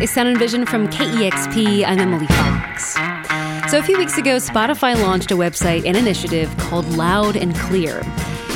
is 0.00 0.10
Sound 0.10 0.28
and 0.28 0.38
Vision 0.38 0.64
from 0.64 0.88
KEXP. 0.88 1.84
I'm 1.86 1.98
Emily 1.98 2.26
Fox. 2.26 2.94
So, 3.70 3.78
a 3.78 3.82
few 3.82 3.98
weeks 3.98 4.16
ago, 4.16 4.36
Spotify 4.36 5.00
launched 5.00 5.30
a 5.30 5.34
website 5.34 5.84
and 5.84 5.94
initiative 5.94 6.54
called 6.56 6.88
Loud 6.96 7.36
and 7.36 7.54
Clear. 7.56 8.00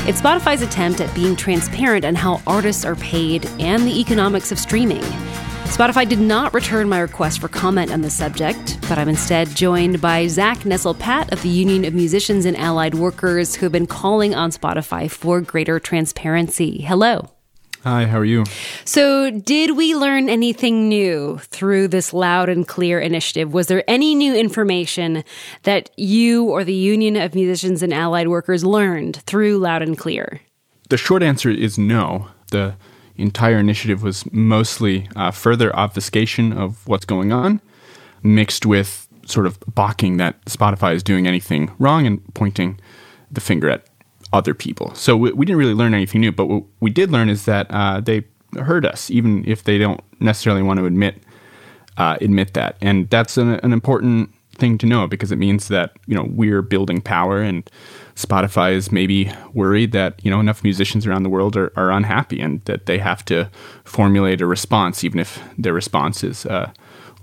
It's 0.07 0.21
Spotify's 0.21 0.63
attempt 0.63 1.01
at 1.01 1.13
being 1.13 1.35
transparent 1.35 2.03
on 2.03 2.15
how 2.15 2.41
artists 2.47 2.83
are 2.83 2.95
paid 2.95 3.45
and 3.59 3.83
the 3.83 3.99
economics 3.99 4.51
of 4.51 4.57
streaming. 4.57 5.03
Spotify 5.65 6.07
did 6.07 6.19
not 6.19 6.53
return 6.53 6.89
my 6.89 6.99
request 6.99 7.39
for 7.39 7.47
comment 7.47 7.91
on 7.91 8.01
the 8.01 8.09
subject, 8.09 8.79
but 8.89 8.97
I'm 8.97 9.09
instead 9.09 9.49
joined 9.49 10.01
by 10.01 10.25
Zach 10.25 10.59
Nestel-Patt 10.59 11.31
of 11.31 11.43
the 11.43 11.49
Union 11.49 11.85
of 11.85 11.93
Musicians 11.93 12.45
and 12.45 12.57
Allied 12.57 12.95
Workers, 12.95 13.55
who 13.55 13.65
have 13.65 13.71
been 13.71 13.87
calling 13.87 14.33
on 14.33 14.49
Spotify 14.49 15.11
for 15.11 15.41
greater 15.41 15.79
transparency. 15.79 16.81
Hello. 16.81 17.34
Hi, 17.85 18.07
how 18.07 18.17
are 18.17 18.25
you? 18.25 18.45
So, 18.83 19.29
did 19.29 19.77
we 19.77 19.93
learn 19.93 20.27
anything 20.27 20.89
new 20.89 21.37
through 21.43 21.89
this 21.89 22.13
loud 22.13 22.49
and 22.49 22.67
clear 22.67 22.99
initiative? 22.99 23.53
Was 23.53 23.67
there 23.67 23.83
any 23.87 24.15
new 24.15 24.35
information 24.35 25.23
that 25.63 25.91
you 25.95 26.45
or 26.45 26.63
the 26.63 26.73
Union 26.73 27.15
of 27.15 27.35
Musicians 27.35 27.83
and 27.83 27.93
Allied 27.93 28.27
Workers 28.27 28.65
learned 28.65 29.17
through 29.27 29.59
loud 29.59 29.83
and 29.83 29.95
clear? 29.95 30.41
The 30.89 30.97
short 30.97 31.21
answer 31.21 31.51
is 31.51 31.77
no. 31.77 32.29
The 32.49 32.73
entire 33.17 33.59
initiative 33.59 34.01
was 34.01 34.25
mostly 34.33 35.07
uh, 35.15 35.29
further 35.29 35.73
obfuscation 35.75 36.53
of 36.53 36.87
what's 36.87 37.05
going 37.05 37.31
on, 37.31 37.61
mixed 38.23 38.65
with 38.65 39.07
sort 39.27 39.45
of 39.45 39.59
balking 39.75 40.17
that 40.17 40.43
Spotify 40.45 40.95
is 40.95 41.03
doing 41.03 41.27
anything 41.27 41.71
wrong 41.77 42.07
and 42.07 42.33
pointing 42.33 42.79
the 43.31 43.41
finger 43.41 43.69
at 43.69 43.85
other 44.35 44.53
people. 44.53 44.93
So 44.93 45.15
we, 45.15 45.31
we, 45.31 45.45
didn't 45.45 45.59
really 45.59 45.73
learn 45.73 45.93
anything 45.93 46.21
new, 46.21 46.31
but 46.31 46.47
what 46.47 46.63
we 46.81 46.91
did 46.91 47.09
learn 47.09 47.29
is 47.29 47.45
that 47.45 47.67
uh, 47.69 48.01
they 48.01 48.25
heard 48.59 48.85
us, 48.85 49.09
even 49.09 49.47
if 49.47 49.63
they 49.63 49.77
don't 49.77 50.01
necessarily 50.19 50.61
want 50.61 50.79
to 50.79 50.85
admit 50.85 51.21
uh, 51.97 52.17
admit 52.19 52.53
that, 52.55 52.75
and 52.81 53.09
that's 53.09 53.37
an, 53.37 53.51
an, 53.51 53.71
important 53.71 54.29
thing 54.57 54.77
to 54.77 54.85
know 54.85 55.07
because 55.07 55.31
it 55.31 55.37
means 55.37 55.69
that 55.69 55.93
you 56.07 56.15
know 56.15 56.27
we're 56.29 56.61
building 56.61 56.99
power, 56.99 57.41
and 57.41 57.69
Spotify 58.15 58.73
is 58.73 58.91
maybe 58.91 59.31
worried 59.53 59.93
that 59.93 60.19
you 60.21 60.29
know 60.29 60.41
enough 60.41 60.61
musicians 60.61 61.07
around 61.07 61.23
the 61.23 61.29
world 61.29 61.55
are, 61.55 61.71
are 61.77 61.91
unhappy 61.91 62.41
and 62.41 62.63
that 62.65 62.85
they 62.85 62.97
have 62.97 63.23
to 63.25 63.49
formulate 63.85 64.41
a 64.41 64.45
response, 64.45 65.05
even 65.05 65.19
if 65.19 65.41
their 65.57 65.73
response 65.73 66.21
is 66.21 66.45
uh, 66.47 66.69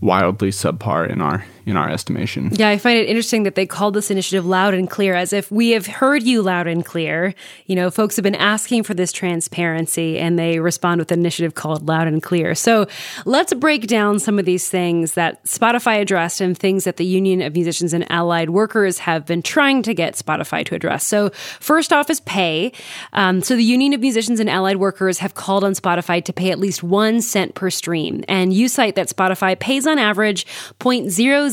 wildly 0.00 0.50
subpar 0.50 1.08
in 1.08 1.20
our 1.20 1.44
in 1.64 1.76
our 1.76 1.88
estimation. 1.88 2.50
Yeah, 2.52 2.68
I 2.68 2.78
find 2.78 2.98
it 2.98 3.08
interesting 3.08 3.44
that 3.44 3.54
they 3.54 3.66
called 3.66 3.94
this 3.94 4.10
initiative 4.10 4.44
loud 4.44 4.74
and 4.74 4.88
clear 4.90 5.14
as 5.14 5.32
if 5.32 5.50
we 5.50 5.70
have 5.70 5.86
heard 5.86 6.22
you 6.22 6.42
loud 6.42 6.66
and 6.66 6.84
clear. 6.84 7.34
You 7.66 7.76
know, 7.76 7.90
folks 7.90 8.16
have 8.16 8.22
been 8.22 8.34
asking 8.34 8.82
for 8.82 8.94
this 8.94 9.12
transparency 9.12 10.18
and 10.18 10.38
they 10.38 10.58
respond 10.58 10.98
with 10.98 11.12
an 11.12 11.20
initiative 11.20 11.54
called 11.54 11.88
loud 11.88 12.06
and 12.08 12.22
clear. 12.22 12.54
So 12.54 12.86
let's 13.24 13.54
break 13.54 13.86
down 13.86 14.18
some 14.18 14.38
of 14.38 14.44
these 14.44 14.68
things 14.68 15.14
that 15.14 15.44
Spotify 15.44 16.00
addressed 16.00 16.40
and 16.40 16.56
things 16.56 16.84
that 16.84 16.96
the 16.96 17.06
Union 17.06 17.42
of 17.42 17.54
Musicians 17.54 17.92
and 17.92 18.10
Allied 18.10 18.50
Workers 18.50 18.98
have 18.98 19.26
been 19.26 19.42
trying 19.42 19.82
to 19.82 19.94
get 19.94 20.14
Spotify 20.14 20.64
to 20.66 20.74
address. 20.74 21.06
So 21.06 21.30
first 21.60 21.92
off 21.92 22.10
is 22.10 22.20
pay. 22.20 22.72
Um, 23.12 23.42
so 23.42 23.56
the 23.56 23.64
Union 23.64 23.92
of 23.92 24.00
Musicians 24.00 24.40
and 24.40 24.50
Allied 24.50 24.76
Workers 24.76 25.18
have 25.18 25.34
called 25.34 25.64
on 25.64 25.72
Spotify 25.72 26.24
to 26.24 26.32
pay 26.32 26.50
at 26.50 26.58
least 26.58 26.82
one 26.82 27.20
cent 27.20 27.54
per 27.54 27.70
stream. 27.70 28.24
And 28.28 28.52
you 28.52 28.68
cite 28.68 28.96
that 28.96 29.08
Spotify 29.08 29.58
pays 29.58 29.86
on 29.86 29.98
average 29.98 30.46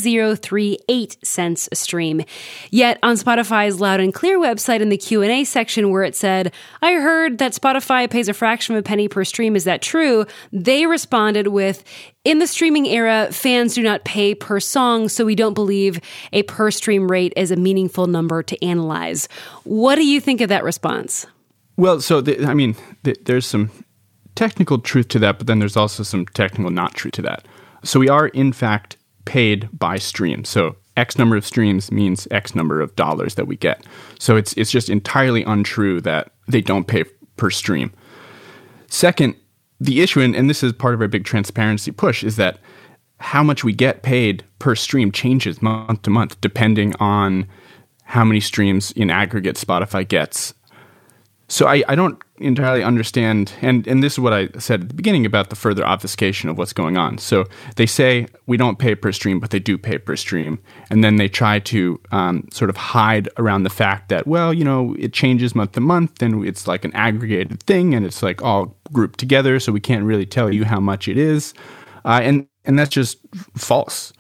0.0038 0.03 1.25
cents 1.25 1.69
a 1.71 1.75
stream. 1.75 2.21
Yet 2.71 2.99
on 3.03 3.15
Spotify's 3.15 3.79
Loud 3.79 3.99
and 3.99 4.13
Clear 4.13 4.39
website 4.39 4.81
in 4.81 4.89
the 4.89 4.97
Q&A 4.97 5.43
section 5.43 5.91
where 5.91 6.03
it 6.03 6.15
said, 6.15 6.53
"I 6.81 6.93
heard 6.93 7.37
that 7.37 7.53
Spotify 7.53 8.09
pays 8.09 8.27
a 8.27 8.33
fraction 8.33 8.75
of 8.75 8.79
a 8.79 8.83
penny 8.83 9.07
per 9.07 9.23
stream. 9.23 9.55
Is 9.55 9.63
that 9.63 9.81
true?" 9.81 10.25
They 10.51 10.85
responded 10.85 11.47
with, 11.47 11.83
in 12.25 12.39
the 12.39 12.47
streaming 12.47 12.85
era, 12.85 13.29
fans 13.31 13.75
do 13.75 13.81
not 13.81 14.03
pay 14.03 14.35
per 14.35 14.59
song, 14.59 15.09
so 15.09 15.25
we 15.25 15.35
don't 15.35 15.53
believe 15.53 15.99
a 16.33 16.43
per 16.43 16.69
stream 16.69 17.09
rate 17.09 17.33
is 17.35 17.51
a 17.51 17.55
meaningful 17.55 18.07
number 18.07 18.43
to 18.43 18.65
analyze. 18.65 19.27
What 19.63 19.95
do 19.95 20.05
you 20.05 20.19
think 20.19 20.41
of 20.41 20.49
that 20.49 20.63
response? 20.63 21.25
Well, 21.77 22.01
so 22.01 22.19
the, 22.19 22.45
I 22.45 22.53
mean, 22.53 22.75
the, 23.03 23.15
there's 23.23 23.45
some 23.45 23.71
technical 24.35 24.79
truth 24.79 25.07
to 25.09 25.19
that, 25.19 25.37
but 25.37 25.47
then 25.47 25.59
there's 25.59 25.77
also 25.77 26.03
some 26.03 26.25
technical 26.25 26.71
not 26.71 26.93
truth 26.93 27.13
to 27.13 27.21
that. 27.21 27.47
So 27.83 27.99
we 27.99 28.09
are, 28.09 28.27
in 28.27 28.51
fact, 28.51 28.97
paid 29.29 29.69
by 29.71 29.99
stream. 29.99 30.43
So 30.43 30.75
X 30.97 31.19
number 31.19 31.37
of 31.37 31.45
streams 31.45 31.91
means 31.91 32.27
X 32.31 32.55
number 32.55 32.81
of 32.81 32.95
dollars 32.95 33.35
that 33.35 33.45
we 33.45 33.55
get. 33.55 33.85
So 34.17 34.35
it's 34.35 34.53
it's 34.53 34.71
just 34.71 34.89
entirely 34.89 35.43
untrue 35.43 36.01
that 36.01 36.31
they 36.47 36.61
don't 36.61 36.87
pay 36.87 37.03
per 37.37 37.51
stream. 37.51 37.93
Second, 38.87 39.35
the 39.79 40.01
issue, 40.01 40.19
and, 40.21 40.35
and 40.35 40.49
this 40.49 40.63
is 40.63 40.73
part 40.73 40.95
of 40.95 41.01
our 41.01 41.07
big 41.07 41.25
transparency 41.25 41.91
push, 41.91 42.23
is 42.23 42.37
that 42.37 42.57
how 43.19 43.43
much 43.43 43.63
we 43.63 43.71
get 43.71 44.01
paid 44.01 44.43
per 44.57 44.73
stream 44.75 45.11
changes 45.11 45.61
month 45.61 46.01
to 46.01 46.09
month 46.09 46.41
depending 46.41 46.95
on 46.99 47.47
how 48.05 48.25
many 48.25 48.39
streams 48.39 48.91
in 48.93 49.11
aggregate 49.11 49.57
Spotify 49.57 50.07
gets 50.07 50.55
so 51.49 51.67
I, 51.67 51.83
I 51.87 51.95
don't 51.95 52.21
entirely 52.37 52.83
understand, 52.83 53.53
and, 53.61 53.87
and 53.87 54.03
this 54.03 54.13
is 54.13 54.19
what 54.19 54.33
I 54.33 54.49
said 54.59 54.81
at 54.81 54.87
the 54.89 54.93
beginning 54.93 55.25
about 55.25 55.49
the 55.49 55.55
further 55.55 55.83
obfuscation 55.83 56.47
of 56.47 56.59
what's 56.59 56.73
going 56.73 56.95
on. 56.95 57.17
So 57.17 57.45
they 57.75 57.87
say 57.87 58.27
we 58.45 58.55
don't 58.55 58.77
pay 58.77 58.93
per 58.93 59.11
stream, 59.11 59.39
but 59.39 59.49
they 59.49 59.57
do 59.57 59.75
pay 59.75 59.97
per 59.97 60.15
stream. 60.15 60.59
And 60.91 61.03
then 61.03 61.15
they 61.15 61.27
try 61.27 61.57
to 61.59 61.99
um, 62.11 62.47
sort 62.51 62.69
of 62.69 62.77
hide 62.77 63.29
around 63.37 63.63
the 63.63 63.71
fact 63.71 64.09
that, 64.09 64.27
well, 64.27 64.53
you 64.53 64.63
know, 64.63 64.95
it 64.99 65.11
changes 65.11 65.55
month 65.55 65.71
to 65.71 65.81
month 65.81 66.21
and 66.21 66.45
it's 66.45 66.67
like 66.67 66.85
an 66.85 66.93
aggregated 66.93 67.63
thing 67.63 67.95
and 67.95 68.05
it's 68.05 68.21
like 68.21 68.43
all 68.43 68.77
grouped 68.93 69.19
together. 69.19 69.59
So 69.59 69.71
we 69.71 69.81
can't 69.81 70.03
really 70.03 70.27
tell 70.27 70.53
you 70.53 70.65
how 70.65 70.79
much 70.79 71.07
it 71.07 71.17
is. 71.17 71.55
Uh, 72.05 72.19
and, 72.21 72.47
and 72.63 72.77
that's 72.77 72.91
just 72.91 73.17
false. 73.57 74.13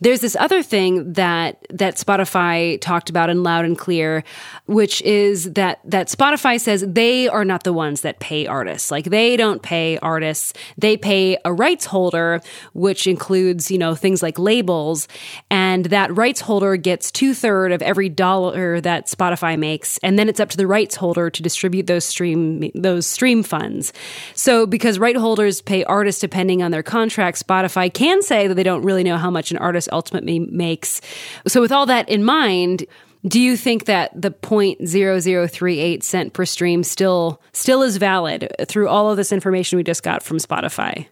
There's 0.00 0.20
this 0.20 0.36
other 0.36 0.62
thing 0.62 1.12
that 1.14 1.66
that 1.70 1.96
Spotify 1.96 2.80
talked 2.80 3.10
about 3.10 3.30
in 3.30 3.42
loud 3.42 3.64
and 3.64 3.78
clear, 3.78 4.24
which 4.66 5.02
is 5.02 5.52
that 5.52 5.80
that 5.84 6.08
Spotify 6.08 6.60
says 6.60 6.84
they 6.86 7.28
are 7.28 7.44
not 7.44 7.64
the 7.64 7.72
ones 7.72 8.02
that 8.02 8.20
pay 8.20 8.46
artists. 8.46 8.90
Like 8.90 9.06
they 9.06 9.36
don't 9.36 9.62
pay 9.62 9.98
artists. 9.98 10.52
They 10.78 10.96
pay 10.96 11.38
a 11.44 11.52
rights 11.52 11.86
holder, 11.86 12.40
which 12.72 13.06
includes, 13.06 13.70
you 13.70 13.78
know, 13.78 13.94
things 13.94 14.22
like 14.22 14.38
labels. 14.38 15.08
And 15.50 15.86
that 15.86 16.14
rights 16.16 16.40
holder 16.40 16.76
gets 16.76 17.10
two 17.10 17.34
third 17.34 17.72
of 17.72 17.82
every 17.82 18.08
dollar 18.08 18.80
that 18.80 19.06
Spotify 19.06 19.58
makes. 19.58 19.98
And 19.98 20.18
then 20.18 20.28
it's 20.28 20.40
up 20.40 20.50
to 20.50 20.56
the 20.56 20.66
rights 20.66 20.96
holder 20.96 21.30
to 21.30 21.42
distribute 21.42 21.86
those 21.86 22.04
stream 22.04 22.70
those 22.74 23.06
stream 23.06 23.42
funds. 23.42 23.92
So 24.34 24.66
because 24.66 24.98
right 24.98 25.16
holders 25.16 25.60
pay 25.60 25.84
artists 25.84 26.20
depending 26.20 26.62
on 26.62 26.70
their 26.70 26.82
contract, 26.82 27.46
Spotify 27.46 27.92
can 27.92 28.22
say 28.22 28.46
that 28.46 28.54
they 28.54 28.62
don't 28.62 28.82
really 28.82 29.04
know 29.04 29.16
how 29.16 29.30
much 29.30 29.50
an 29.50 29.58
artist 29.62 29.88
ultimately 29.92 30.40
makes. 30.40 31.00
So, 31.46 31.60
with 31.60 31.72
all 31.72 31.86
that 31.86 32.08
in 32.08 32.24
mind, 32.24 32.86
do 33.26 33.40
you 33.40 33.56
think 33.56 33.84
that 33.84 34.10
the 34.20 34.30
0.0038 34.30 36.02
cent 36.02 36.32
per 36.32 36.44
stream 36.44 36.82
still 36.82 37.40
still 37.52 37.82
is 37.82 37.96
valid 37.96 38.52
through 38.66 38.88
all 38.88 39.10
of 39.10 39.16
this 39.16 39.32
information 39.32 39.76
we 39.76 39.84
just 39.84 40.02
got 40.02 40.22
from 40.22 40.38
Spotify? 40.38 41.06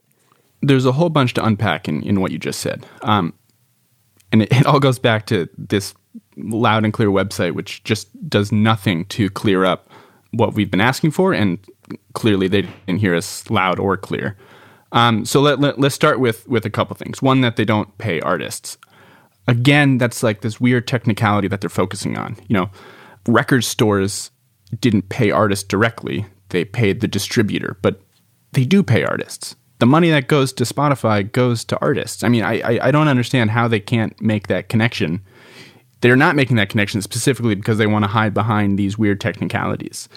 There's 0.62 0.84
a 0.84 0.92
whole 0.92 1.08
bunch 1.08 1.34
to 1.34 1.44
unpack 1.44 1.88
in, 1.88 2.02
in 2.02 2.20
what 2.20 2.32
you 2.32 2.38
just 2.38 2.60
said. 2.60 2.84
Um, 3.02 3.32
and 4.32 4.42
it, 4.42 4.48
it 4.52 4.66
all 4.66 4.80
goes 4.80 4.98
back 4.98 5.26
to 5.26 5.48
this 5.56 5.94
loud 6.36 6.84
and 6.84 6.92
clear 6.92 7.08
website, 7.08 7.52
which 7.52 7.84
just 7.84 8.08
does 8.28 8.50
nothing 8.50 9.04
to 9.06 9.30
clear 9.30 9.64
up 9.64 9.88
what 10.32 10.54
we've 10.54 10.70
been 10.70 10.80
asking 10.80 11.12
for. 11.12 11.32
And 11.32 11.64
clearly, 12.14 12.48
they 12.48 12.62
didn't 12.62 12.98
hear 12.98 13.14
us 13.14 13.48
loud 13.50 13.78
or 13.78 13.96
clear. 13.96 14.36
Um, 14.92 15.24
so 15.24 15.40
let, 15.40 15.60
let, 15.60 15.82
us 15.82 15.94
start 15.94 16.18
with 16.20 16.48
with 16.48 16.64
a 16.64 16.70
couple 16.70 16.96
things. 16.96 17.22
One 17.22 17.40
that 17.42 17.56
they 17.56 17.64
don't 17.64 17.96
pay 17.98 18.20
artists. 18.20 18.76
Again, 19.46 19.98
that's 19.98 20.22
like 20.22 20.40
this 20.40 20.60
weird 20.60 20.86
technicality 20.86 21.48
that 21.48 21.60
they're 21.60 21.70
focusing 21.70 22.18
on. 22.18 22.36
You 22.48 22.54
know, 22.54 22.70
record 23.26 23.64
stores 23.64 24.30
didn't 24.80 25.08
pay 25.08 25.30
artists 25.30 25.64
directly; 25.64 26.26
they 26.48 26.64
paid 26.64 27.00
the 27.00 27.08
distributor, 27.08 27.76
but 27.82 28.00
they 28.52 28.64
do 28.64 28.82
pay 28.82 29.04
artists. 29.04 29.56
The 29.78 29.86
money 29.86 30.10
that 30.10 30.28
goes 30.28 30.52
to 30.54 30.64
Spotify 30.64 31.30
goes 31.30 31.64
to 31.64 31.80
artists. 31.80 32.22
I 32.22 32.28
mean, 32.28 32.42
I, 32.42 32.60
I, 32.60 32.88
I 32.88 32.90
don't 32.90 33.08
understand 33.08 33.50
how 33.50 33.66
they 33.66 33.80
can't 33.80 34.20
make 34.20 34.48
that 34.48 34.68
connection. 34.68 35.22
They're 36.02 36.16
not 36.16 36.36
making 36.36 36.56
that 36.56 36.68
connection 36.68 37.00
specifically 37.00 37.54
because 37.54 37.78
they 37.78 37.86
want 37.86 38.04
to 38.04 38.10
hide 38.10 38.34
behind 38.34 38.78
these 38.78 38.98
weird 38.98 39.22
technicalities. 39.22 40.08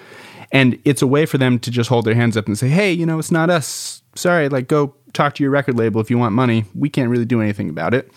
And 0.51 0.77
it's 0.83 1.01
a 1.01 1.07
way 1.07 1.25
for 1.25 1.38
them 1.38 1.59
to 1.59 1.71
just 1.71 1.89
hold 1.89 2.03
their 2.03 2.13
hands 2.13 2.36
up 2.36 2.47
and 2.47 2.57
say, 2.57 2.68
hey, 2.68 2.92
you 2.92 3.06
know, 3.06 3.19
it's 3.19 3.31
not 3.31 3.50
us 3.50 4.02
sorry, 4.15 4.50
like 4.50 4.68
go 4.68 4.95
talk 5.13 5.36
to 5.36 5.44
your 5.44 5.51
record 5.51 5.77
label 5.77 6.01
if 6.01 6.10
you 6.10 6.18
want 6.18 6.33
money. 6.33 6.65
We 6.74 6.89
can't 6.89 7.10
really 7.10 7.25
do 7.25 7.42
anything 7.42 7.69
about 7.69 7.94
it. 7.94 8.12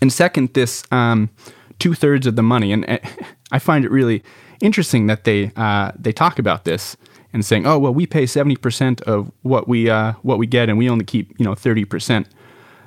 And 0.00 0.12
second, 0.12 0.54
this 0.54 0.84
um, 0.90 1.30
two 1.78 1.94
thirds 1.94 2.26
of 2.26 2.36
the 2.36 2.42
money, 2.42 2.72
and 2.72 2.88
uh, 2.88 2.98
I 3.52 3.58
find 3.58 3.84
it 3.84 3.90
really 3.90 4.22
interesting 4.60 5.06
that 5.06 5.24
they 5.24 5.50
uh, 5.56 5.92
they 5.98 6.12
talk 6.12 6.38
about 6.38 6.64
this 6.64 6.96
and 7.32 7.44
saying, 7.44 7.66
oh 7.66 7.78
well, 7.78 7.94
we 7.94 8.06
pay 8.06 8.26
seventy 8.26 8.56
percent 8.56 9.00
of 9.02 9.30
what 9.42 9.68
we 9.68 9.88
uh, 9.88 10.12
what 10.22 10.38
we 10.38 10.46
get, 10.46 10.68
and 10.68 10.78
we 10.78 10.88
only 10.88 11.04
keep 11.04 11.34
you 11.38 11.44
know 11.44 11.54
thirty 11.54 11.84
percent. 11.84 12.28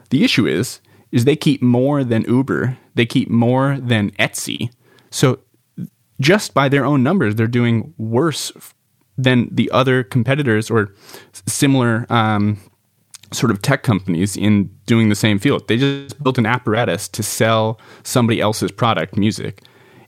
The 0.10 0.24
issue 0.24 0.48
is 0.48 0.80
is 1.12 1.26
they 1.26 1.36
keep 1.36 1.62
more 1.62 2.04
than 2.04 2.24
Uber, 2.24 2.78
they 2.96 3.06
keep 3.06 3.30
more 3.30 3.78
than 3.80 4.12
Etsy. 4.12 4.70
So 5.10 5.40
just 6.20 6.54
by 6.54 6.68
their 6.68 6.86
own 6.86 7.04
numbers, 7.04 7.36
they're 7.36 7.48
doing 7.48 7.94
worse 7.98 8.52
than 9.18 9.50
the 9.52 9.70
other 9.72 10.04
competitors 10.04 10.70
or 10.70 10.94
similar 11.48 12.06
um, 12.10 12.60
sort 13.32 13.52
of 13.52 13.62
tech 13.62 13.84
companies 13.84 14.38
in 14.38 14.70
doing 14.86 15.10
the 15.10 15.16
same 15.16 15.40
field. 15.40 15.68
They 15.68 15.78
just 15.78 16.22
built 16.22 16.38
an 16.38 16.46
apparatus 16.46 17.08
to 17.10 17.24
sell 17.24 17.80
somebody 18.04 18.40
else's 18.40 18.72
product, 18.72 19.18
music, 19.18 19.64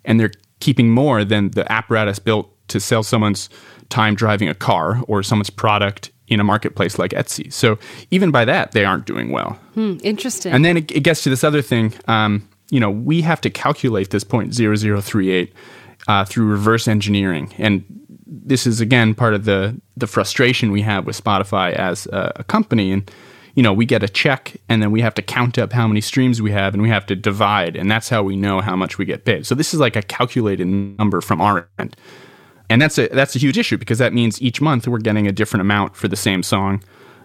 and 0.05 0.19
they're 0.19 0.31
keeping 0.59 0.89
more 0.89 1.23
than 1.23 1.51
the 1.51 1.69
apparatus 1.71 2.19
built 2.19 2.53
to 2.69 2.79
sell 2.79 3.03
someone's 3.03 3.49
time 3.89 4.15
driving 4.15 4.47
a 4.47 4.53
car 4.53 5.01
or 5.07 5.23
someone's 5.23 5.49
product 5.49 6.11
in 6.27 6.39
a 6.39 6.43
marketplace 6.43 6.99
like 6.99 7.11
Etsy. 7.11 7.51
So 7.51 7.79
even 8.11 8.31
by 8.31 8.45
that, 8.45 8.71
they 8.71 8.85
aren't 8.85 9.05
doing 9.05 9.31
well. 9.31 9.59
Hmm, 9.73 9.97
interesting. 10.03 10.53
And 10.53 10.63
then 10.63 10.77
it, 10.77 10.91
it, 10.91 10.99
gets 11.01 11.23
to 11.23 11.29
this 11.29 11.43
other 11.43 11.63
thing. 11.63 11.93
Um, 12.07 12.47
you 12.69 12.79
know, 12.79 12.91
we 12.91 13.21
have 13.21 13.41
to 13.41 13.49
calculate 13.49 14.11
this 14.11 14.23
point 14.23 14.53
zero 14.53 14.75
zero 14.75 15.01
three 15.01 15.31
eight 15.31 15.53
uh, 16.07 16.23
through 16.25 16.45
reverse 16.45 16.87
engineering, 16.87 17.51
and 17.57 17.83
this 18.31 18.67
is 18.67 18.79
again 18.79 19.15
part 19.15 19.33
of 19.33 19.45
the 19.45 19.79
the 19.97 20.07
frustration 20.07 20.71
we 20.71 20.81
have 20.81 21.05
with 21.05 21.21
Spotify 21.21 21.73
as 21.73 22.05
a, 22.07 22.31
a 22.37 22.43
company. 22.43 22.91
And 22.91 23.11
you 23.55 23.63
know, 23.63 23.73
we 23.73 23.85
get 23.85 24.03
a 24.03 24.07
check, 24.07 24.55
and 24.69 24.81
then 24.81 24.91
we 24.91 25.01
have 25.01 25.15
to 25.15 25.21
count 25.21 25.57
up 25.57 25.73
how 25.73 25.87
many 25.87 25.99
streams 25.99 26.41
we 26.41 26.51
have, 26.51 26.73
and 26.73 26.81
we 26.81 26.87
have 26.89 27.05
to 27.07 27.15
divide, 27.15 27.75
and 27.75 27.91
that's 27.91 28.07
how 28.07 28.23
we 28.23 28.37
know 28.37 28.61
how 28.61 28.75
much 28.75 28.97
we 28.97 29.05
get 29.05 29.25
paid. 29.25 29.45
So 29.45 29.53
this 29.55 29.73
is 29.73 29.79
like 29.79 29.95
a 29.95 30.01
calculated 30.01 30.65
number 30.65 31.19
from 31.19 31.41
our 31.41 31.67
end 31.77 31.97
and 32.69 32.81
that's 32.81 32.97
a 32.97 33.07
that's 33.07 33.35
a 33.35 33.39
huge 33.39 33.57
issue 33.57 33.77
because 33.77 33.97
that 33.97 34.13
means 34.13 34.41
each 34.41 34.61
month 34.61 34.87
we're 34.87 34.99
getting 34.99 35.27
a 35.27 35.31
different 35.31 35.61
amount 35.61 35.95
for 35.95 36.07
the 36.07 36.15
same 36.15 36.43
song, 36.43 36.83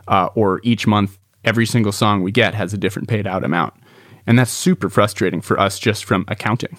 uh, 0.08 0.28
or 0.34 0.60
each 0.64 0.86
month 0.86 1.18
every 1.44 1.66
single 1.66 1.92
song 1.92 2.22
we 2.22 2.32
get 2.32 2.54
has 2.54 2.72
a 2.72 2.78
different 2.78 3.08
paid 3.08 3.26
out 3.26 3.44
amount, 3.44 3.74
and 4.26 4.38
that's 4.38 4.50
super 4.50 4.88
frustrating 4.88 5.40
for 5.40 5.60
us 5.60 5.78
just 5.78 6.04
from 6.04 6.24
accounting. 6.28 6.76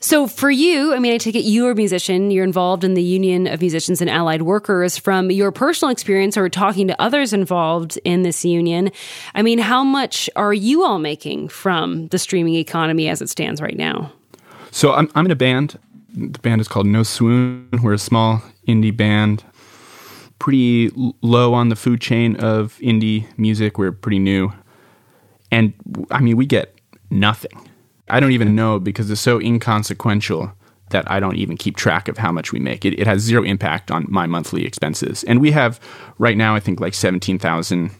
So, 0.00 0.26
for 0.26 0.50
you, 0.50 0.94
I 0.94 0.98
mean, 0.98 1.12
I 1.12 1.18
take 1.18 1.34
it 1.34 1.40
you're 1.40 1.70
a 1.70 1.74
musician, 1.74 2.30
you're 2.30 2.44
involved 2.44 2.84
in 2.84 2.94
the 2.94 3.02
Union 3.02 3.46
of 3.46 3.60
Musicians 3.60 4.00
and 4.00 4.10
Allied 4.10 4.42
Workers. 4.42 4.98
From 4.98 5.30
your 5.30 5.50
personal 5.50 5.90
experience 5.90 6.36
or 6.36 6.48
talking 6.48 6.86
to 6.88 7.00
others 7.00 7.32
involved 7.32 7.98
in 8.04 8.22
this 8.22 8.44
union, 8.44 8.90
I 9.34 9.42
mean, 9.42 9.58
how 9.58 9.82
much 9.82 10.28
are 10.36 10.54
you 10.54 10.84
all 10.84 10.98
making 10.98 11.48
from 11.48 12.08
the 12.08 12.18
streaming 12.18 12.54
economy 12.54 13.08
as 13.08 13.22
it 13.22 13.28
stands 13.28 13.60
right 13.60 13.76
now? 13.76 14.12
So, 14.70 14.92
I'm, 14.92 15.10
I'm 15.14 15.24
in 15.24 15.30
a 15.30 15.36
band 15.36 15.78
the 16.16 16.38
band 16.38 16.60
is 16.60 16.68
called 16.68 16.86
No 16.86 17.02
Swoon. 17.02 17.68
We're 17.82 17.92
a 17.92 17.98
small 17.98 18.42
indie 18.66 18.96
band, 18.96 19.44
pretty 20.38 20.90
low 21.20 21.54
on 21.54 21.68
the 21.68 21.76
food 21.76 22.00
chain 22.00 22.36
of 22.36 22.78
indie 22.78 23.26
music. 23.38 23.78
We're 23.78 23.92
pretty 23.92 24.18
new. 24.18 24.52
And 25.50 25.74
I 26.10 26.20
mean, 26.20 26.36
we 26.36 26.46
get 26.46 26.74
nothing. 27.10 27.68
I 28.08 28.20
don't 28.20 28.32
even 28.32 28.54
know 28.54 28.78
because 28.78 29.10
it's 29.10 29.20
so 29.20 29.40
inconsequential 29.40 30.52
that 30.90 31.10
I 31.10 31.18
don't 31.18 31.36
even 31.36 31.56
keep 31.56 31.76
track 31.76 32.08
of 32.08 32.18
how 32.18 32.30
much 32.30 32.52
we 32.52 32.60
make. 32.60 32.84
It, 32.84 32.98
it 32.98 33.06
has 33.06 33.20
zero 33.20 33.42
impact 33.42 33.90
on 33.90 34.06
my 34.08 34.26
monthly 34.26 34.64
expenses. 34.64 35.24
And 35.24 35.40
we 35.40 35.50
have 35.50 35.80
right 36.18 36.36
now, 36.36 36.54
I 36.54 36.60
think, 36.60 36.80
like 36.80 36.94
17,000 36.94 37.90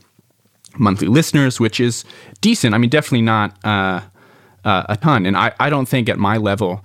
monthly 0.78 1.08
listeners, 1.08 1.58
which 1.58 1.80
is 1.80 2.04
decent. 2.40 2.74
I 2.74 2.78
mean, 2.78 2.90
definitely 2.90 3.22
not 3.22 3.56
uh, 3.64 4.02
uh, 4.64 4.84
a 4.88 4.96
ton. 4.96 5.26
And 5.26 5.36
I, 5.36 5.52
I 5.58 5.68
don't 5.68 5.88
think 5.88 6.08
at 6.08 6.18
my 6.18 6.36
level, 6.36 6.82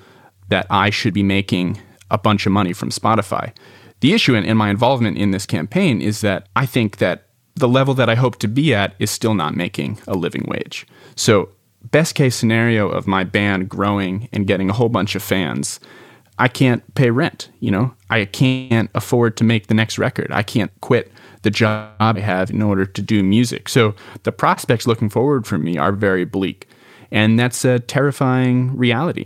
that 0.52 0.68
I 0.70 0.90
should 0.90 1.14
be 1.14 1.24
making 1.24 1.82
a 2.12 2.18
bunch 2.18 2.46
of 2.46 2.52
money 2.52 2.74
from 2.74 2.90
Spotify. 2.90 3.54
The 4.02 4.14
issue 4.14 4.36
in, 4.36 4.44
in 4.44 4.58
my 4.58 4.70
involvement 4.70 5.18
in 5.18 5.32
this 5.32 5.46
campaign 5.46 6.02
is 6.02 6.22
that 6.22 6.50
I 6.56 6.66
think 6.66 6.98
that 6.98 7.28
the 7.56 7.70
level 7.70 7.94
that 7.94 8.10
I 8.10 8.16
hope 8.16 8.38
to 8.40 8.48
be 8.50 8.76
at 8.76 8.94
is 9.00 9.10
still 9.10 9.34
not 9.34 9.56
making 9.56 10.00
a 10.08 10.14
living 10.14 10.46
wage. 10.48 10.86
So, 11.16 11.50
best 11.84 12.16
case 12.16 12.36
scenario 12.36 12.90
of 12.90 13.08
my 13.08 13.24
band 13.24 13.70
growing 13.70 14.30
and 14.32 14.48
getting 14.48 14.70
a 14.70 14.74
whole 14.74 14.90
bunch 14.90 15.16
of 15.16 15.24
fans, 15.24 15.80
I 16.38 16.48
can't 16.48 16.94
pay 16.96 17.12
rent. 17.12 17.50
You 17.60 17.72
know, 17.72 17.94
I 18.10 18.26
can't 18.26 18.90
afford 18.96 19.38
to 19.38 19.44
make 19.44 19.68
the 19.68 19.74
next 19.74 19.98
record. 19.98 20.32
I 20.32 20.44
can't 20.44 20.72
quit 20.82 21.12
the 21.44 21.52
job 21.52 21.94
I 22.00 22.20
have 22.20 22.50
in 22.50 22.62
order 22.62 22.86
to 22.86 23.02
do 23.02 23.24
music. 23.24 23.70
So, 23.70 23.96
the 24.24 24.32
prospects 24.32 24.88
looking 24.88 25.10
forward 25.10 25.46
for 25.46 25.58
me 25.58 25.78
are 25.78 25.92
very 25.92 26.26
bleak. 26.26 26.68
And 27.12 27.38
that's 27.38 27.66
a 27.66 27.80
terrifying 27.80 28.78
reality. 28.78 29.26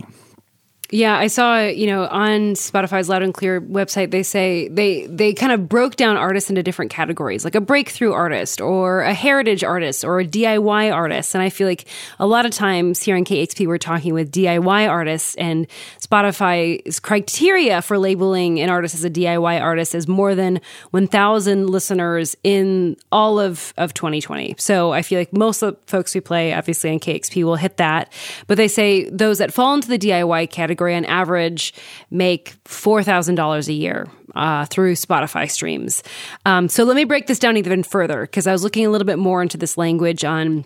Yeah, 0.90 1.16
I 1.16 1.26
saw, 1.26 1.62
you 1.62 1.88
know, 1.88 2.06
on 2.06 2.54
Spotify's 2.54 3.08
Loud 3.08 3.22
and 3.22 3.34
Clear 3.34 3.60
website, 3.60 4.12
they 4.12 4.22
say 4.22 4.68
they 4.68 5.06
they 5.06 5.34
kind 5.34 5.50
of 5.50 5.68
broke 5.68 5.96
down 5.96 6.16
artists 6.16 6.48
into 6.48 6.62
different 6.62 6.92
categories, 6.92 7.44
like 7.44 7.56
a 7.56 7.60
breakthrough 7.60 8.12
artist 8.12 8.60
or 8.60 9.00
a 9.00 9.12
heritage 9.12 9.64
artist 9.64 10.04
or 10.04 10.20
a 10.20 10.24
DIY 10.24 10.94
artist. 10.94 11.34
And 11.34 11.42
I 11.42 11.50
feel 11.50 11.66
like 11.66 11.86
a 12.20 12.26
lot 12.26 12.46
of 12.46 12.52
times 12.52 13.02
here 13.02 13.16
on 13.16 13.24
KEXP, 13.24 13.66
we're 13.66 13.78
talking 13.78 14.14
with 14.14 14.30
DIY 14.30 14.88
artists, 14.88 15.34
and 15.34 15.66
Spotify's 16.00 17.00
criteria 17.00 17.82
for 17.82 17.98
labeling 17.98 18.60
an 18.60 18.70
artist 18.70 18.94
as 18.94 19.02
a 19.02 19.10
DIY 19.10 19.60
artist 19.60 19.92
is 19.92 20.06
more 20.06 20.36
than 20.36 20.60
1,000 20.92 21.68
listeners 21.68 22.36
in 22.44 22.96
all 23.10 23.40
of, 23.40 23.74
of 23.76 23.92
2020. 23.92 24.54
So 24.58 24.92
I 24.92 25.02
feel 25.02 25.18
like 25.18 25.32
most 25.32 25.62
of 25.62 25.74
the 25.74 25.80
folks 25.90 26.14
we 26.14 26.20
play, 26.20 26.52
obviously 26.54 26.90
on 26.90 27.00
KEXP 27.00 27.42
will 27.42 27.56
hit 27.56 27.76
that. 27.78 28.12
But 28.46 28.56
they 28.56 28.68
say 28.68 29.10
those 29.10 29.38
that 29.38 29.52
fall 29.52 29.74
into 29.74 29.88
the 29.88 29.98
DIY 29.98 30.50
category 30.50 30.75
on 30.80 31.04
average 31.04 31.74
make 32.10 32.54
$4,000 32.64 33.68
a 33.68 33.72
year 33.72 34.06
uh, 34.34 34.66
through 34.66 34.94
Spotify 34.94 35.50
streams. 35.50 36.02
Um, 36.44 36.68
so 36.68 36.84
let 36.84 36.96
me 36.96 37.04
break 37.04 37.26
this 37.26 37.38
down 37.38 37.56
even 37.56 37.82
further 37.82 38.22
because 38.22 38.46
I 38.46 38.52
was 38.52 38.62
looking 38.62 38.86
a 38.86 38.90
little 38.90 39.06
bit 39.06 39.18
more 39.18 39.42
into 39.42 39.56
this 39.56 39.76
language 39.76 40.24
on 40.24 40.64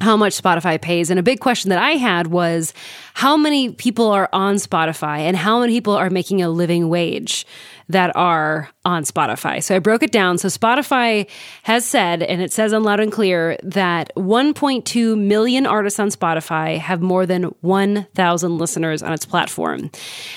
how 0.00 0.16
much 0.16 0.40
Spotify 0.40 0.80
pays. 0.80 1.10
And 1.10 1.18
a 1.18 1.22
big 1.22 1.40
question 1.40 1.68
that 1.70 1.78
I 1.78 1.92
had 1.92 2.28
was 2.28 2.72
how 3.14 3.36
many 3.36 3.72
people 3.72 4.10
are 4.10 4.28
on 4.32 4.56
Spotify 4.56 5.20
and 5.20 5.36
how 5.36 5.60
many 5.60 5.72
people 5.74 5.94
are 5.94 6.10
making 6.10 6.42
a 6.42 6.48
living 6.48 6.88
wage 6.88 7.46
that 7.90 8.14
are 8.14 8.70
on 8.84 9.02
Spotify. 9.02 9.60
So 9.60 9.74
I 9.74 9.80
broke 9.80 10.04
it 10.04 10.12
down. 10.12 10.38
So 10.38 10.46
Spotify 10.46 11.28
has 11.64 11.84
said, 11.84 12.22
and 12.22 12.40
it 12.40 12.52
says 12.52 12.72
on 12.72 12.84
loud 12.84 13.00
and 13.00 13.10
clear, 13.10 13.58
that 13.64 14.12
1.2 14.14 15.18
million 15.18 15.66
artists 15.66 15.98
on 15.98 16.08
Spotify 16.08 16.78
have 16.78 17.02
more 17.02 17.26
than 17.26 17.44
1,000 17.62 18.58
listeners 18.58 19.02
on 19.02 19.12
its 19.12 19.26
platform. 19.26 19.90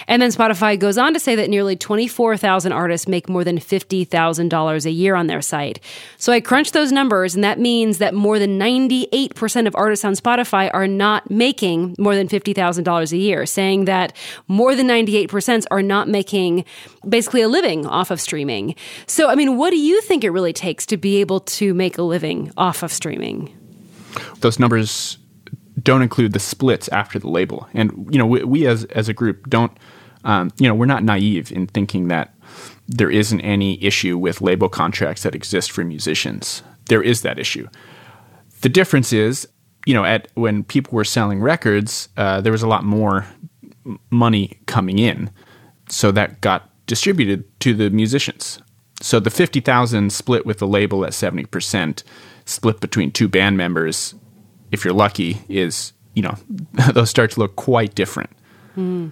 And 0.08 0.20
then 0.20 0.32
Spotify 0.32 0.80
goes 0.80 0.98
on 0.98 1.14
to 1.14 1.20
say 1.20 1.36
that 1.36 1.50
nearly 1.50 1.76
24,000 1.76 2.72
artists 2.72 3.08
make 3.08 3.30
more 3.30 3.44
than 3.44 3.60
$50,000 3.60 4.86
a 4.86 4.92
year 4.92 5.14
on 5.14 5.28
their 5.28 5.42
site. 5.42 5.80
So 6.18 6.34
I 6.34 6.42
crunched 6.42 6.74
those 6.74 6.92
numbers, 6.92 7.36
and 7.36 7.44
that 7.44 7.60
means 7.60 8.00
that 8.00 8.16
more 8.16 8.40
than 8.40 8.60
98% 8.60 9.53
of 9.56 9.76
artists 9.76 10.06
on 10.06 10.14
Spotify 10.14 10.70
are 10.74 10.88
not 10.88 11.30
making 11.30 11.96
more 11.98 12.16
than 12.16 12.28
$50,000 12.28 13.12
a 13.12 13.18
year, 13.18 13.46
saying 13.46 13.86
that 13.86 14.16
more 14.48 14.76
than 14.76 14.88
98% 14.88 15.66
are 15.72 15.82
not 15.82 16.08
making 16.08 16.66
basically 17.08 17.42
a 17.42 17.48
living 17.48 17.86
off 17.86 18.12
of 18.12 18.20
streaming. 18.20 18.76
So, 19.08 19.30
I 19.30 19.36
mean, 19.36 19.58
what 19.58 19.70
do 19.70 19.78
you 19.78 20.02
think 20.02 20.24
it 20.24 20.32
really 20.32 20.54
takes 20.54 20.86
to 20.88 20.98
be 20.98 21.22
able 21.22 21.42
to 21.42 21.74
make 21.74 21.98
a 21.98 22.04
living 22.04 22.52
off 22.58 22.84
of 22.84 22.92
streaming? 22.92 23.56
Those 24.40 24.60
numbers 24.60 25.18
don't 25.82 26.02
include 26.02 26.34
the 26.34 26.40
splits 26.40 26.88
after 26.90 27.20
the 27.20 27.30
label. 27.30 27.68
And, 27.74 28.08
you 28.12 28.18
know, 28.18 28.26
we, 28.26 28.44
we 28.44 28.68
as, 28.68 28.86
as 28.86 29.10
a 29.10 29.14
group 29.14 29.50
don't, 29.50 29.72
um, 30.24 30.52
you 30.58 30.68
know, 30.68 30.76
we're 30.76 30.86
not 30.86 31.04
naive 31.04 31.52
in 31.52 31.68
thinking 31.68 32.08
that 32.08 32.34
there 32.88 33.10
isn't 33.10 33.42
any 33.42 33.84
issue 33.84 34.18
with 34.18 34.42
label 34.42 34.70
contracts 34.70 35.24
that 35.24 35.36
exist 35.36 35.72
for 35.72 35.84
musicians. 35.84 36.64
There 36.86 37.02
is 37.02 37.22
that 37.22 37.40
issue. 37.40 37.68
The 38.62 38.70
difference 38.70 39.12
is, 39.12 39.48
you 39.86 39.94
know, 39.94 40.04
at 40.04 40.30
when 40.36 40.64
people 40.64 40.96
were 40.96 41.04
selling 41.04 41.42
records, 41.42 42.10
uh, 42.18 42.42
there 42.42 42.52
was 42.52 42.64
a 42.64 42.68
lot 42.68 42.84
more 42.84 43.26
money 44.10 44.60
coming 44.66 45.00
in, 45.00 45.30
so 45.90 46.12
that 46.12 46.42
got 46.42 46.70
distributed 46.88 47.44
to 47.60 47.74
the 47.74 47.90
musicians. 47.90 48.62
So 49.02 49.20
the 49.20 49.30
50,000 49.30 50.14
split 50.14 50.46
with 50.46 50.60
the 50.60 50.68
label 50.68 51.04
at 51.06 51.12
70%, 51.12 52.04
split 52.46 52.80
between 52.80 53.12
two 53.12 53.28
band 53.28 53.58
members, 53.58 54.16
if 54.72 54.86
you're 54.86 54.94
lucky, 54.94 55.42
is, 55.50 55.92
you 56.14 56.24
know, 56.24 56.38
those 56.94 57.10
start 57.10 57.32
to 57.32 57.40
look 57.40 57.56
quite 57.56 57.96
different. 57.96 58.30
Mm. 58.78 59.12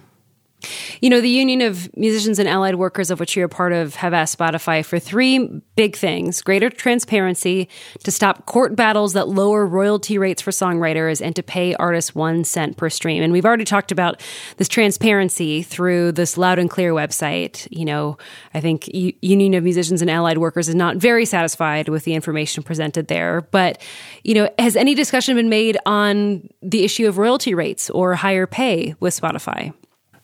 You 1.00 1.10
know, 1.10 1.20
the 1.20 1.28
Union 1.28 1.60
of 1.60 1.94
Musicians 1.96 2.38
and 2.38 2.48
Allied 2.48 2.76
Workers, 2.76 3.10
of 3.10 3.20
which 3.20 3.36
you're 3.36 3.46
a 3.46 3.48
part 3.48 3.72
of, 3.72 3.96
have 3.96 4.12
asked 4.12 4.38
Spotify 4.38 4.84
for 4.84 4.98
three 4.98 5.62
big 5.76 5.96
things 5.96 6.42
greater 6.42 6.70
transparency, 6.70 7.68
to 8.04 8.10
stop 8.10 8.46
court 8.46 8.76
battles 8.76 9.12
that 9.14 9.28
lower 9.28 9.66
royalty 9.66 10.18
rates 10.18 10.42
for 10.42 10.50
songwriters, 10.50 11.24
and 11.24 11.34
to 11.36 11.42
pay 11.42 11.74
artists 11.74 12.14
one 12.14 12.44
cent 12.44 12.76
per 12.76 12.88
stream. 12.90 13.22
And 13.22 13.32
we've 13.32 13.44
already 13.44 13.64
talked 13.64 13.92
about 13.92 14.20
this 14.56 14.68
transparency 14.68 15.62
through 15.62 16.12
this 16.12 16.36
loud 16.36 16.58
and 16.58 16.70
clear 16.70 16.92
website. 16.92 17.66
You 17.70 17.84
know, 17.84 18.18
I 18.54 18.60
think 18.60 18.88
U- 18.88 19.12
Union 19.20 19.54
of 19.54 19.64
Musicians 19.64 20.02
and 20.02 20.10
Allied 20.10 20.38
Workers 20.38 20.68
is 20.68 20.74
not 20.74 20.96
very 20.96 21.24
satisfied 21.24 21.88
with 21.88 22.04
the 22.04 22.14
information 22.14 22.62
presented 22.62 23.08
there. 23.08 23.42
But, 23.50 23.80
you 24.24 24.34
know, 24.34 24.48
has 24.58 24.76
any 24.76 24.94
discussion 24.94 25.36
been 25.36 25.48
made 25.48 25.78
on 25.86 26.48
the 26.62 26.84
issue 26.84 27.08
of 27.08 27.18
royalty 27.18 27.54
rates 27.54 27.90
or 27.90 28.14
higher 28.14 28.46
pay 28.46 28.94
with 29.00 29.18
Spotify? 29.18 29.72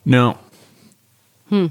No. 0.09 0.39
Hmm. 1.51 1.67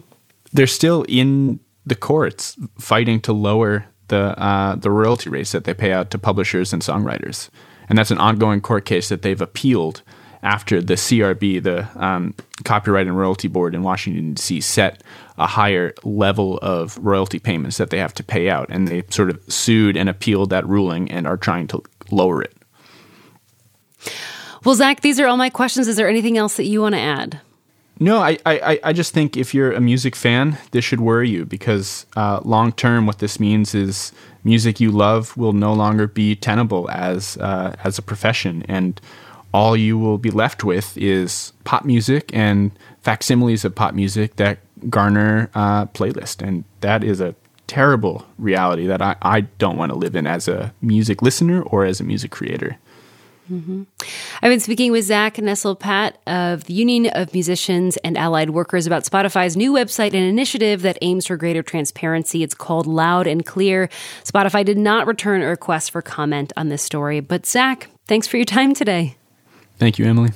They're 0.53 0.67
still 0.67 1.03
in 1.09 1.59
the 1.85 1.95
courts 1.95 2.55
fighting 2.79 3.19
to 3.21 3.33
lower 3.33 3.85
the 4.09 4.39
uh, 4.41 4.75
the 4.75 4.91
royalty 4.91 5.29
rates 5.29 5.51
that 5.51 5.63
they 5.63 5.73
pay 5.73 5.91
out 5.91 6.11
to 6.11 6.19
publishers 6.19 6.71
and 6.71 6.81
songwriters, 6.81 7.49
and 7.89 7.97
that's 7.97 8.11
an 8.11 8.19
ongoing 8.19 8.61
court 8.61 8.85
case 8.85 9.09
that 9.09 9.23
they've 9.23 9.41
appealed 9.41 10.03
after 10.43 10.81
the 10.81 10.93
CRB, 10.93 11.63
the 11.63 11.87
um, 11.95 12.35
Copyright 12.63 13.07
and 13.07 13.17
Royalty 13.17 13.47
Board 13.47 13.73
in 13.73 13.81
Washington, 13.81 14.35
D.C., 14.35 14.61
set 14.61 15.03
a 15.37 15.47
higher 15.47 15.93
level 16.03 16.59
of 16.61 16.97
royalty 16.99 17.39
payments 17.39 17.77
that 17.77 17.89
they 17.89 17.97
have 17.97 18.13
to 18.13 18.23
pay 18.23 18.49
out. 18.49 18.67
And 18.69 18.87
they 18.87 19.03
sort 19.09 19.31
of 19.31 19.41
sued 19.51 19.97
and 19.97 20.07
appealed 20.07 20.51
that 20.51 20.65
ruling 20.67 21.09
and 21.09 21.25
are 21.25 21.37
trying 21.37 21.67
to 21.69 21.81
lower 22.11 22.43
it. 22.43 22.55
Well, 24.63 24.75
Zach, 24.75 25.01
these 25.01 25.19
are 25.19 25.27
all 25.27 25.37
my 25.37 25.49
questions. 25.49 25.87
Is 25.87 25.95
there 25.95 26.07
anything 26.07 26.37
else 26.37 26.55
that 26.57 26.65
you 26.65 26.81
want 26.81 26.93
to 26.93 27.01
add? 27.01 27.41
No, 27.99 28.19
I, 28.19 28.37
I, 28.45 28.79
I 28.83 28.93
just 28.93 29.13
think 29.13 29.35
if 29.37 29.53
you're 29.53 29.71
a 29.71 29.81
music 29.81 30.15
fan, 30.15 30.57
this 30.71 30.85
should 30.85 30.99
worry 30.99 31.29
you 31.29 31.45
because 31.45 32.05
uh, 32.15 32.41
long 32.43 32.71
term, 32.71 33.05
what 33.07 33.19
this 33.19 33.39
means 33.39 33.73
is 33.73 34.11
music 34.43 34.79
you 34.79 34.91
love 34.91 35.35
will 35.35 35.53
no 35.53 35.73
longer 35.73 36.07
be 36.07 36.35
tenable 36.35 36.89
as 36.91 37.37
uh, 37.37 37.75
as 37.83 37.97
a 37.97 38.01
profession, 38.01 38.63
and 38.67 39.01
all 39.53 39.75
you 39.75 39.97
will 39.97 40.17
be 40.17 40.29
left 40.29 40.63
with 40.63 40.97
is 40.97 41.53
pop 41.63 41.85
music 41.85 42.29
and 42.33 42.71
facsimiles 43.01 43.65
of 43.65 43.73
pop 43.73 43.93
music 43.93 44.35
that 44.35 44.59
garner 44.89 45.49
uh, 45.55 45.85
playlist, 45.87 46.45
and 46.45 46.63
that 46.81 47.03
is 47.03 47.19
a 47.19 47.33
terrible 47.65 48.25
reality 48.37 48.85
that 48.87 49.01
I, 49.01 49.15
I 49.21 49.41
don't 49.41 49.77
want 49.77 49.91
to 49.91 49.97
live 49.97 50.15
in 50.15 50.27
as 50.27 50.47
a 50.47 50.73
music 50.81 51.21
listener 51.21 51.61
or 51.63 51.83
as 51.83 51.99
a 51.99 52.03
music 52.03 52.31
creator. 52.31 52.77
Mm-hmm. 53.51 53.83
I've 54.39 54.51
been 54.51 54.59
speaking 54.59 54.91
with 54.91 55.05
Zach 55.05 55.37
Nestel-Patt 55.37 56.19
of 56.27 56.65
the 56.65 56.73
Union 56.73 57.07
of 57.07 57.33
Musicians 57.33 57.97
and 57.97 58.15
Allied 58.15 58.51
Workers 58.51 58.85
about 58.85 59.03
Spotify's 59.03 59.57
new 59.57 59.73
website 59.73 60.13
and 60.13 60.23
initiative 60.23 60.83
that 60.83 60.95
aims 61.01 61.25
for 61.25 61.37
greater 61.37 61.63
transparency. 61.63 62.43
It's 62.43 62.53
called 62.53 62.85
Loud 62.85 63.25
and 63.25 63.43
Clear. 63.43 63.89
Spotify 64.23 64.63
did 64.63 64.77
not 64.77 65.07
return 65.07 65.41
a 65.41 65.47
request 65.47 65.89
for 65.89 66.03
comment 66.03 66.53
on 66.55 66.69
this 66.69 66.83
story. 66.83 67.19
But 67.19 67.47
Zach, 67.47 67.89
thanks 68.07 68.27
for 68.27 68.37
your 68.37 68.45
time 68.45 68.75
today. 68.75 69.17
Thank 69.79 69.97
you, 69.97 70.05
Emily. 70.05 70.29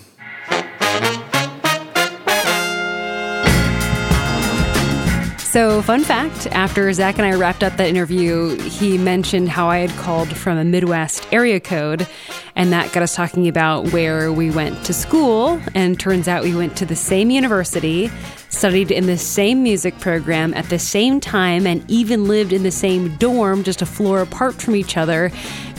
So, 5.52 5.82
fun 5.82 6.06
fact 6.06 6.48
after 6.48 6.94
Zach 6.94 7.18
and 7.18 7.26
I 7.26 7.34
wrapped 7.34 7.62
up 7.62 7.76
that 7.76 7.90
interview, 7.90 8.56
he 8.62 8.98
mentioned 8.98 9.50
how 9.50 9.68
I 9.68 9.80
had 9.80 9.90
called 10.00 10.30
from 10.30 10.58
a 10.58 10.64
Midwest 10.64 11.28
area 11.34 11.60
code, 11.60 12.08
and 12.56 12.72
that 12.72 12.94
got 12.94 13.04
us 13.04 13.18
talking 13.18 13.50
about 13.50 13.92
where 13.92 14.32
we 14.32 14.50
went 14.50 14.86
to 14.86 14.94
school. 14.94 15.62
And 15.76 16.00
turns 16.00 16.30
out 16.30 16.44
we 16.44 16.56
went 16.56 16.78
to 16.78 16.86
the 16.86 16.96
same 16.96 17.30
university, 17.32 18.10
studied 18.48 18.92
in 18.92 19.08
the 19.08 19.18
same 19.18 19.62
music 19.62 20.00
program 20.00 20.54
at 20.54 20.70
the 20.70 20.80
same 20.80 21.20
time, 21.20 21.68
and 21.68 21.84
even 21.92 22.30
lived 22.30 22.54
in 22.54 22.64
the 22.64 22.72
same 22.72 23.14
dorm, 23.18 23.64
just 23.64 23.82
a 23.82 23.86
floor 23.86 24.22
apart 24.22 24.62
from 24.62 24.74
each 24.78 24.96
other, 24.96 25.34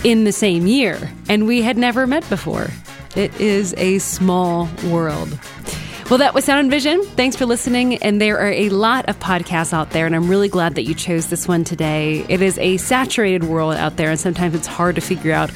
in 0.04 0.24
the 0.24 0.32
same 0.32 0.66
year. 0.66 1.10
And 1.30 1.46
we 1.46 1.62
had 1.62 1.78
never 1.78 2.06
met 2.06 2.28
before. 2.28 2.66
It 3.16 3.40
is 3.40 3.72
a 3.78 4.00
small 4.00 4.68
world. 4.90 5.38
Well, 6.12 6.18
that 6.18 6.34
was 6.34 6.44
Sound 6.44 6.60
and 6.60 6.70
Vision. 6.70 7.02
Thanks 7.02 7.36
for 7.36 7.46
listening. 7.46 7.96
And 8.02 8.20
there 8.20 8.38
are 8.38 8.52
a 8.52 8.68
lot 8.68 9.08
of 9.08 9.18
podcasts 9.18 9.72
out 9.72 9.92
there, 9.92 10.04
and 10.04 10.14
I'm 10.14 10.28
really 10.28 10.50
glad 10.50 10.74
that 10.74 10.82
you 10.82 10.92
chose 10.92 11.28
this 11.28 11.48
one 11.48 11.64
today. 11.64 12.26
It 12.28 12.42
is 12.42 12.58
a 12.58 12.76
saturated 12.76 13.44
world 13.44 13.76
out 13.76 13.96
there, 13.96 14.10
and 14.10 14.20
sometimes 14.20 14.54
it's 14.54 14.66
hard 14.66 14.96
to 14.96 15.00
figure 15.00 15.32
out 15.32 15.48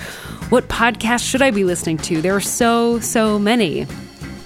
what 0.49 0.67
podcast 0.69 1.29
should 1.29 1.43
I 1.43 1.51
be 1.51 1.65
listening 1.65 1.99
to. 1.99 2.23
There 2.23 2.35
are 2.35 2.41
so, 2.41 3.01
so 3.01 3.39
many. 3.39 3.87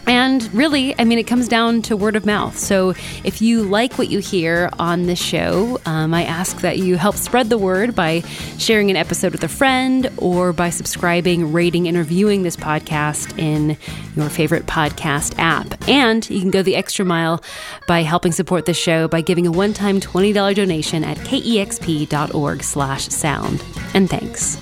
And 0.07 0.53
really, 0.55 0.99
I 0.99 1.05
mean, 1.05 1.19
it 1.19 1.27
comes 1.27 1.49
down 1.49 1.83
to 1.83 1.97
word 1.97 2.17
of 2.17 2.27
mouth. 2.27 2.59
So 2.59 2.91
if 3.25 3.41
you 3.41 3.63
like 3.63 3.99
what 3.99 4.09
you 4.09 4.19
hear 4.19 4.71
on 4.79 5.07
this 5.07 5.21
show, 5.21 5.79
um, 5.87 6.13
I 6.15 6.25
ask 6.25 6.61
that 6.63 6.79
you 6.79 6.97
help 6.97 7.17
spread 7.17 7.49
the 7.49 7.59
word 7.59 7.95
by 7.95 8.21
sharing 8.59 8.91
an 8.91 8.97
episode 8.97 9.33
with 9.33 9.45
a 9.45 9.49
friend 9.49 10.11
or 10.17 10.53
by 10.53 10.71
subscribing, 10.71 11.53
rating, 11.53 11.87
and 11.87 11.97
reviewing 11.97 12.43
this 12.43 12.57
podcast 12.57 13.39
in 13.39 13.77
your 14.17 14.29
favorite 14.29 14.67
podcast 14.67 15.35
app. 15.39 15.89
And 15.89 16.29
you 16.29 16.41
can 16.41 16.51
go 16.51 16.63
the 16.63 16.77
extra 16.77 17.05
mile 17.05 17.43
by 17.87 18.03
helping 18.03 18.33
support 18.33 18.67
the 18.67 18.75
show 18.75 19.09
by 19.09 19.21
giving 19.21 19.47
a 19.47 19.53
one-time 19.53 20.01
$20 20.01 20.55
donation 20.55 21.05
at 21.05 21.17
kexp.org 21.19 22.63
slash 22.63 23.09
sound. 23.09 23.65
And 23.95 24.09
thanks. 24.09 24.59